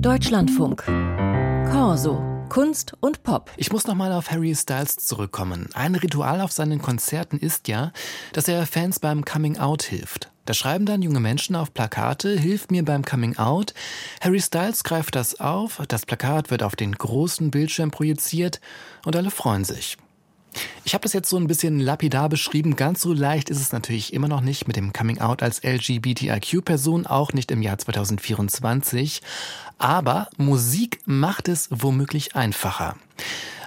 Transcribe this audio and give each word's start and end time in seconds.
Deutschlandfunk. 0.00 0.84
Corso. 1.72 2.22
Kunst 2.48 2.92
und 3.00 3.24
Pop. 3.24 3.50
Ich 3.56 3.72
muss 3.72 3.88
nochmal 3.88 4.12
auf 4.12 4.30
Harry 4.30 4.54
Styles 4.54 4.96
zurückkommen. 4.96 5.68
Ein 5.74 5.96
Ritual 5.96 6.40
auf 6.40 6.52
seinen 6.52 6.80
Konzerten 6.80 7.36
ist 7.36 7.66
ja, 7.66 7.92
dass 8.32 8.46
er 8.46 8.64
Fans 8.66 9.00
beim 9.00 9.24
Coming 9.24 9.58
Out 9.58 9.82
hilft. 9.82 10.30
Da 10.44 10.54
schreiben 10.54 10.86
dann 10.86 11.02
junge 11.02 11.18
Menschen 11.18 11.56
auf 11.56 11.74
Plakate, 11.74 12.38
hilf 12.38 12.68
mir 12.70 12.84
beim 12.84 13.04
Coming 13.04 13.38
Out. 13.38 13.74
Harry 14.20 14.40
Styles 14.40 14.84
greift 14.84 15.16
das 15.16 15.40
auf, 15.40 15.82
das 15.88 16.06
Plakat 16.06 16.52
wird 16.52 16.62
auf 16.62 16.76
den 16.76 16.92
großen 16.92 17.50
Bildschirm 17.50 17.90
projiziert 17.90 18.60
und 19.04 19.16
alle 19.16 19.32
freuen 19.32 19.64
sich. 19.64 19.98
Ich 20.84 20.94
habe 20.94 21.02
das 21.02 21.12
jetzt 21.12 21.28
so 21.28 21.36
ein 21.36 21.46
bisschen 21.46 21.80
lapidar 21.80 22.28
beschrieben. 22.28 22.76
Ganz 22.76 23.02
so 23.02 23.12
leicht 23.12 23.50
ist 23.50 23.60
es 23.60 23.72
natürlich 23.72 24.12
immer 24.12 24.28
noch 24.28 24.40
nicht 24.40 24.66
mit 24.66 24.76
dem 24.76 24.92
Coming 24.92 25.20
Out 25.20 25.42
als 25.42 25.62
LGBTIQ-Person, 25.62 27.06
auch 27.06 27.32
nicht 27.32 27.50
im 27.50 27.62
Jahr 27.62 27.78
2024. 27.78 29.22
Aber 29.78 30.28
Musik 30.36 31.00
macht 31.04 31.48
es 31.48 31.68
womöglich 31.70 32.36
einfacher. 32.36 32.96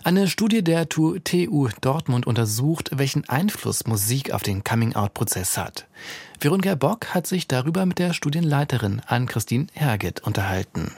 Eine 0.03 0.27
Studie 0.27 0.63
der 0.63 0.89
TU 0.89 1.19
Dortmund 1.79 2.25
untersucht, 2.25 2.89
welchen 2.95 3.29
Einfluss 3.29 3.85
Musik 3.85 4.31
auf 4.31 4.41
den 4.41 4.63
Coming-out-Prozess 4.63 5.59
hat. 5.59 5.85
Veronika 6.39 6.73
Bock 6.73 7.13
hat 7.13 7.27
sich 7.27 7.47
darüber 7.47 7.85
mit 7.85 7.99
der 7.99 8.13
Studienleiterin 8.13 9.03
Ann-Christine 9.05 9.67
Herget 9.73 10.21
unterhalten. 10.21 10.91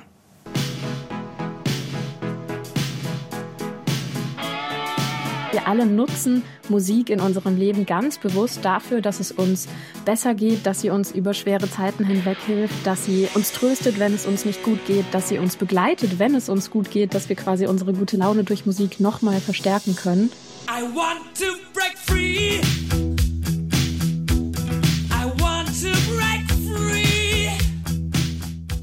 Alle 5.66 5.86
nutzen 5.86 6.44
Musik 6.70 7.10
in 7.10 7.20
unserem 7.20 7.58
Leben 7.58 7.86
ganz 7.86 8.18
bewusst 8.18 8.64
dafür, 8.64 9.02
dass 9.02 9.20
es 9.20 9.32
uns 9.32 9.68
besser 10.06 10.34
geht, 10.34 10.66
dass 10.66 10.82
sie 10.82 10.90
uns 10.90 11.12
über 11.12 11.34
schwere 11.34 11.70
Zeiten 11.70 12.06
hinweg 12.06 12.38
hilft, 12.46 12.86
dass 12.86 13.06
sie 13.06 13.28
uns 13.34 13.52
tröstet, 13.52 14.00
wenn 14.00 14.14
es 14.14 14.26
uns 14.26 14.46
nicht 14.46 14.64
gut 14.64 14.86
geht, 14.86 15.06
dass 15.12 15.30
sie 15.30 15.40
uns 15.40 15.56
begleitet, 15.56 16.20
wenn 16.20 16.36
es 16.36 16.50
uns 16.50 16.70
gut 16.70 16.92
geht, 16.92 17.14
dass 17.14 17.30
wir 17.30 17.36
quasi 17.36 17.68
unsere 17.68 17.94
gute 17.94 18.18
Laune 18.18 18.44
durch 18.44 18.66
Musik 18.66 19.00
nochmal 19.00 19.40
verstärken 19.40 19.96
können. 19.96 20.32
I 20.68 20.82
want 20.96 21.22
to 21.38 21.46
break 21.74 21.98
free. 21.98 23.13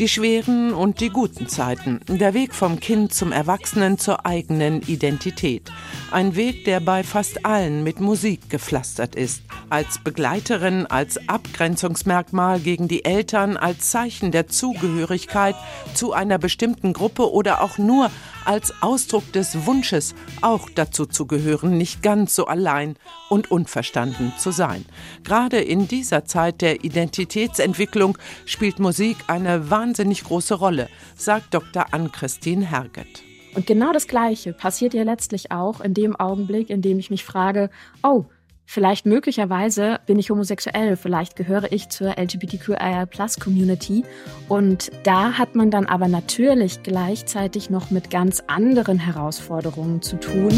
Die 0.01 0.09
schweren 0.09 0.73
und 0.73 1.01
die 1.01 1.11
guten 1.11 1.47
Zeiten. 1.47 2.01
Der 2.09 2.33
Weg 2.33 2.55
vom 2.55 2.81
Kind 2.81 3.13
zum 3.13 3.33
Erwachsenen 3.33 3.99
zur 3.99 4.25
eigenen 4.25 4.81
Identität. 4.81 5.71
Ein 6.11 6.37
Weg, 6.37 6.65
der 6.65 6.81
bei 6.81 7.03
fast 7.03 7.45
allen 7.45 7.85
mit 7.85 8.01
Musik 8.01 8.49
gepflastert 8.49 9.15
ist. 9.15 9.43
Als 9.69 9.99
Begleiterin, 9.99 10.87
als 10.87 11.29
Abgrenzungsmerkmal 11.29 12.61
gegen 12.61 12.89
die 12.89 13.05
Eltern, 13.05 13.59
als 13.59 13.91
Zeichen 13.91 14.33
der 14.33 14.47
Zugehörigkeit 14.49 15.55
zu 15.93 16.15
einer 16.15 16.39
bestimmten 16.39 16.95
Gruppe 16.95 17.31
oder 17.31 17.61
auch 17.61 17.77
nur 17.77 18.11
als 18.45 18.73
Ausdruck 18.81 19.33
des 19.33 19.67
Wunsches, 19.67 20.15
auch 20.41 20.69
dazu 20.75 21.07
zu 21.07 21.27
gehören, 21.27 21.77
nicht 21.77 22.03
ganz 22.03 22.35
so 22.35 22.47
allein 22.47 22.97
und 23.29 23.51
unverstanden 23.51 24.33
zu 24.39 24.51
sein. 24.51 24.85
Gerade 25.25 25.61
in 25.61 25.89
dieser 25.89 26.25
Zeit 26.25 26.61
der 26.61 26.85
Identitätsentwicklung 26.85 28.19
spielt 28.47 28.79
Musik 28.79 29.19
eine 29.27 29.71
wahnsinnig 29.91 30.23
große 30.23 30.55
Rolle, 30.55 30.89
sagt 31.17 31.53
Dr. 31.53 31.87
Ann-Christine 31.91 32.65
Herget. 32.65 33.25
Und 33.57 33.67
genau 33.67 33.93
das 33.93 34.07
Gleiche 34.07 34.53
passiert 34.53 34.95
ja 34.95 35.03
letztlich 35.03 35.51
auch 35.51 35.81
in 35.81 35.95
dem 35.95 36.15
Augenblick, 36.15 36.71
in 36.71 36.81
dem 36.81 37.01
ich 37.01 37.11
mich 37.11 37.25
frage, 37.25 37.71
oh, 38.03 38.25
Vielleicht 38.73 39.05
möglicherweise 39.05 39.99
bin 40.07 40.17
ich 40.21 40.31
homosexuell, 40.31 40.95
vielleicht 40.95 41.35
gehöre 41.35 41.73
ich 41.73 41.89
zur 41.89 42.17
LGBTQIA-Plus-Community. 42.17 44.05
Und 44.49 44.93
da 45.03 45.33
hat 45.33 45.57
man 45.57 45.73
dann 45.73 45.87
aber 45.87 46.07
natürlich 46.07 46.85
gleichzeitig 46.85 47.69
noch 47.69 47.91
mit 47.91 48.11
ganz 48.11 48.45
anderen 48.47 49.01
Herausforderungen 49.01 50.03
zu 50.03 50.21
tun. 50.21 50.53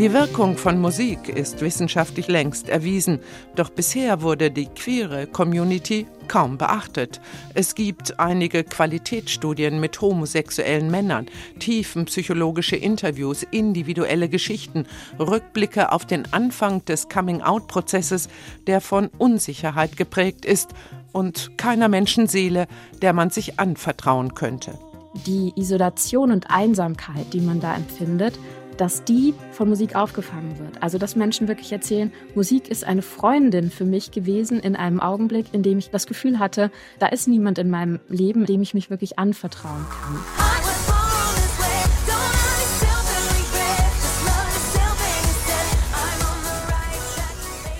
Die 0.00 0.14
Wirkung 0.14 0.56
von 0.56 0.80
Musik 0.80 1.28
ist 1.28 1.60
wissenschaftlich 1.60 2.26
längst 2.26 2.70
erwiesen, 2.70 3.18
doch 3.54 3.68
bisher 3.68 4.22
wurde 4.22 4.50
die 4.50 4.64
queere 4.64 5.26
Community 5.26 6.06
kaum 6.26 6.56
beachtet. 6.56 7.20
Es 7.52 7.74
gibt 7.74 8.18
einige 8.18 8.64
Qualitätsstudien 8.64 9.78
mit 9.78 10.00
homosexuellen 10.00 10.90
Männern, 10.90 11.26
tiefenpsychologische 11.58 12.76
Interviews, 12.76 13.42
individuelle 13.42 14.30
Geschichten, 14.30 14.86
Rückblicke 15.18 15.92
auf 15.92 16.06
den 16.06 16.32
Anfang 16.32 16.82
des 16.86 17.10
Coming-out-Prozesses, 17.10 18.30
der 18.66 18.80
von 18.80 19.10
Unsicherheit 19.18 19.98
geprägt 19.98 20.46
ist 20.46 20.70
und 21.12 21.58
keiner 21.58 21.88
Menschenseele, 21.88 22.68
der 23.02 23.12
man 23.12 23.28
sich 23.28 23.60
anvertrauen 23.60 24.32
könnte. 24.32 24.78
Die 25.26 25.52
Isolation 25.56 26.30
und 26.30 26.46
Einsamkeit, 26.48 27.34
die 27.34 27.40
man 27.42 27.60
da 27.60 27.74
empfindet, 27.74 28.38
dass 28.80 29.04
die 29.04 29.34
von 29.52 29.68
Musik 29.68 29.94
aufgefangen 29.94 30.58
wird. 30.58 30.82
Also 30.82 30.96
dass 30.96 31.14
Menschen 31.14 31.48
wirklich 31.48 31.70
erzählen, 31.70 32.10
Musik 32.34 32.68
ist 32.68 32.84
eine 32.84 33.02
Freundin 33.02 33.70
für 33.70 33.84
mich 33.84 34.10
gewesen 34.10 34.58
in 34.58 34.74
einem 34.74 35.00
Augenblick, 35.00 35.52
in 35.52 35.62
dem 35.62 35.76
ich 35.76 35.90
das 35.90 36.06
Gefühl 36.06 36.38
hatte, 36.38 36.70
da 36.98 37.08
ist 37.08 37.28
niemand 37.28 37.58
in 37.58 37.68
meinem 37.68 38.00
Leben, 38.08 38.46
dem 38.46 38.62
ich 38.62 38.72
mich 38.72 38.88
wirklich 38.88 39.18
anvertrauen 39.18 39.84
kann. 39.90 40.18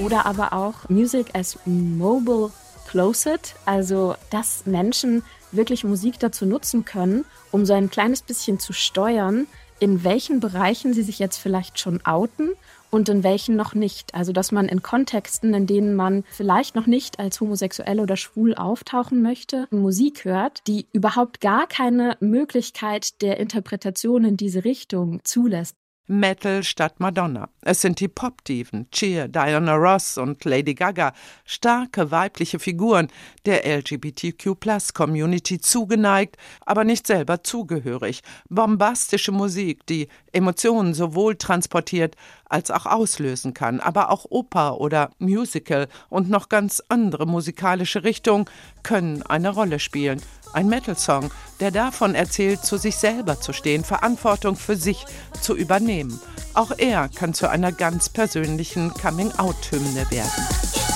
Oder 0.04 0.26
aber 0.26 0.52
auch 0.52 0.86
Music 0.90 1.28
as 1.32 1.58
Mobile 1.64 2.50
Closet, 2.88 3.54
also 3.64 4.16
dass 4.30 4.66
Menschen 4.66 5.22
wirklich 5.50 5.82
Musik 5.84 6.18
dazu 6.18 6.44
nutzen 6.44 6.84
können, 6.84 7.24
um 7.52 7.64
so 7.64 7.72
ein 7.72 7.88
kleines 7.88 8.20
bisschen 8.20 8.58
zu 8.58 8.74
steuern, 8.74 9.46
in 9.80 10.04
welchen 10.04 10.40
Bereichen 10.40 10.94
sie 10.94 11.02
sich 11.02 11.18
jetzt 11.18 11.38
vielleicht 11.38 11.78
schon 11.78 12.04
outen 12.04 12.50
und 12.90 13.08
in 13.08 13.22
welchen 13.22 13.56
noch 13.56 13.74
nicht. 13.74 14.14
Also 14.14 14.32
dass 14.32 14.52
man 14.52 14.68
in 14.68 14.82
Kontexten, 14.82 15.54
in 15.54 15.66
denen 15.66 15.94
man 15.94 16.24
vielleicht 16.30 16.74
noch 16.74 16.86
nicht 16.86 17.18
als 17.18 17.40
homosexuell 17.40 18.00
oder 18.00 18.16
schwul 18.16 18.54
auftauchen 18.54 19.22
möchte, 19.22 19.66
Musik 19.70 20.24
hört, 20.24 20.66
die 20.66 20.86
überhaupt 20.92 21.40
gar 21.40 21.66
keine 21.66 22.16
Möglichkeit 22.20 23.22
der 23.22 23.38
Interpretation 23.38 24.24
in 24.24 24.36
diese 24.36 24.64
Richtung 24.64 25.20
zulässt. 25.24 25.76
Metal 26.10 26.64
statt 26.64 26.98
Madonna. 26.98 27.48
Es 27.60 27.82
sind 27.82 28.00
die 28.00 28.08
Pop-Diven, 28.08 28.90
Cheer, 28.90 29.28
Diana 29.28 29.76
Ross 29.76 30.18
und 30.18 30.44
Lady 30.44 30.74
Gaga, 30.74 31.12
starke 31.44 32.10
weibliche 32.10 32.58
Figuren 32.58 33.06
der 33.46 33.64
LGBTQ-Plus-Community 33.64 35.60
zugeneigt, 35.60 36.36
aber 36.66 36.82
nicht 36.82 37.06
selber 37.06 37.44
zugehörig. 37.44 38.22
Bombastische 38.48 39.30
Musik, 39.30 39.86
die 39.86 40.08
Emotionen 40.32 40.94
sowohl 40.94 41.36
transportiert 41.36 42.16
als 42.46 42.72
auch 42.72 42.86
auslösen 42.86 43.54
kann, 43.54 43.78
aber 43.78 44.10
auch 44.10 44.26
Oper 44.30 44.80
oder 44.80 45.12
Musical 45.20 45.86
und 46.08 46.28
noch 46.28 46.48
ganz 46.48 46.82
andere 46.88 47.24
musikalische 47.24 48.02
Richtungen 48.02 48.46
können 48.82 49.22
eine 49.22 49.50
Rolle 49.50 49.78
spielen. 49.78 50.20
Ein 50.52 50.68
Metal-Song, 50.68 51.30
der 51.60 51.70
davon 51.70 52.14
erzählt, 52.14 52.64
zu 52.64 52.76
sich 52.78 52.96
selber 52.96 53.40
zu 53.40 53.52
stehen, 53.52 53.84
Verantwortung 53.84 54.56
für 54.56 54.76
sich 54.76 55.04
zu 55.40 55.54
übernehmen. 55.56 56.20
Auch 56.54 56.72
er 56.76 57.08
kann 57.08 57.34
zu 57.34 57.48
einer 57.48 57.70
ganz 57.70 58.08
persönlichen 58.08 58.92
Coming-out-Hymne 58.94 60.10
werden. 60.10 60.89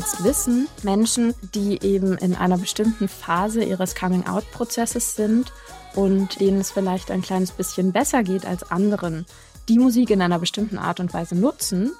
Jetzt 0.00 0.24
wissen, 0.24 0.66
Menschen, 0.82 1.34
die 1.54 1.78
eben 1.82 2.16
in 2.16 2.34
einer 2.34 2.56
bestimmten 2.56 3.06
Phase 3.06 3.62
ihres 3.62 3.94
Coming-out-Prozesses 3.94 5.14
sind 5.14 5.52
und 5.94 6.40
denen 6.40 6.58
es 6.58 6.70
vielleicht 6.70 7.10
ein 7.10 7.20
kleines 7.20 7.50
bisschen 7.50 7.92
besser 7.92 8.22
geht 8.22 8.46
als 8.46 8.70
anderen, 8.70 9.26
die 9.68 9.78
Musik 9.78 10.08
in 10.08 10.22
einer 10.22 10.38
bestimmten 10.38 10.78
Art 10.78 11.00
und 11.00 11.12
Weise 11.12 11.34
nutzen, 11.34 11.92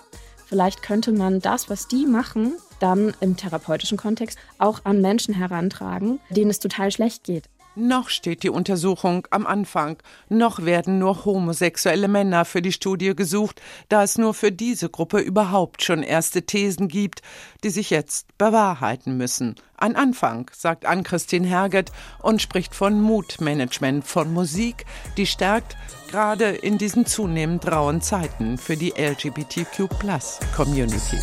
vielleicht 0.46 0.80
könnte 0.80 1.12
man 1.12 1.40
das, 1.40 1.68
was 1.68 1.88
die 1.88 2.06
machen, 2.06 2.54
dann 2.78 3.12
im 3.20 3.36
therapeutischen 3.36 3.98
Kontext 3.98 4.38
auch 4.56 4.80
an 4.84 5.02
Menschen 5.02 5.34
herantragen, 5.34 6.20
denen 6.30 6.50
es 6.50 6.58
total 6.58 6.90
schlecht 6.90 7.24
geht. 7.24 7.50
Noch 7.80 8.10
steht 8.10 8.42
die 8.42 8.50
Untersuchung 8.50 9.26
am 9.30 9.46
Anfang. 9.46 9.96
Noch 10.28 10.66
werden 10.66 10.98
nur 10.98 11.24
homosexuelle 11.24 12.08
Männer 12.08 12.44
für 12.44 12.60
die 12.60 12.72
Studie 12.72 13.16
gesucht, 13.16 13.62
da 13.88 14.02
es 14.02 14.18
nur 14.18 14.34
für 14.34 14.52
diese 14.52 14.90
Gruppe 14.90 15.20
überhaupt 15.20 15.82
schon 15.82 16.02
erste 16.02 16.42
Thesen 16.42 16.88
gibt, 16.88 17.22
die 17.64 17.70
sich 17.70 17.88
jetzt 17.88 18.36
bewahrheiten 18.36 19.16
müssen. 19.16 19.54
Ein 19.78 19.96
Anfang, 19.96 20.50
sagt 20.54 20.84
Ann-Christine 20.84 21.48
Herget 21.48 21.90
und 22.20 22.42
spricht 22.42 22.74
von 22.74 23.00
Mutmanagement 23.00 24.04
von 24.04 24.30
Musik, 24.30 24.84
die 25.16 25.24
stärkt, 25.24 25.74
gerade 26.10 26.50
in 26.50 26.76
diesen 26.76 27.06
zunehmend 27.06 27.66
rauen 27.66 28.02
Zeiten 28.02 28.58
für 28.58 28.76
die 28.76 28.90
LGBTQ-Plus-Community. 28.90 31.16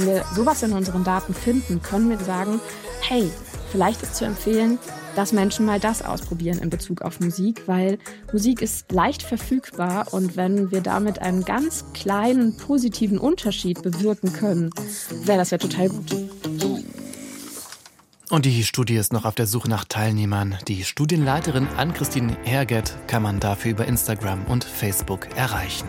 Wenn 0.00 0.06
wir 0.06 0.24
sowas 0.34 0.62
in 0.62 0.72
unseren 0.72 1.04
Daten 1.04 1.34
finden, 1.34 1.82
können 1.82 2.08
wir 2.08 2.18
sagen, 2.18 2.58
hey, 3.02 3.30
vielleicht 3.70 4.02
ist 4.02 4.14
zu 4.14 4.24
empfehlen, 4.24 4.78
dass 5.14 5.32
Menschen 5.32 5.66
mal 5.66 5.78
das 5.78 6.00
ausprobieren 6.00 6.58
in 6.58 6.70
Bezug 6.70 7.02
auf 7.02 7.20
Musik, 7.20 7.64
weil 7.66 7.98
Musik 8.32 8.62
ist 8.62 8.90
leicht 8.92 9.22
verfügbar 9.22 10.06
und 10.12 10.38
wenn 10.38 10.70
wir 10.70 10.80
damit 10.80 11.18
einen 11.18 11.44
ganz 11.44 11.84
kleinen 11.92 12.56
positiven 12.56 13.18
Unterschied 13.18 13.82
bewirken 13.82 14.32
können, 14.32 14.70
wäre 15.24 15.38
das 15.38 15.50
ja 15.50 15.58
total 15.58 15.90
gut. 15.90 16.16
Und 18.30 18.46
die 18.46 18.64
Studie 18.64 18.96
ist 18.96 19.12
noch 19.12 19.26
auf 19.26 19.34
der 19.34 19.46
Suche 19.46 19.68
nach 19.68 19.84
Teilnehmern. 19.84 20.56
Die 20.66 20.84
Studienleiterin 20.84 21.68
Ann-Christine 21.76 22.38
Herget 22.44 22.96
kann 23.06 23.22
man 23.22 23.38
dafür 23.38 23.72
über 23.72 23.86
Instagram 23.86 24.46
und 24.46 24.64
Facebook 24.64 25.28
erreichen. 25.36 25.88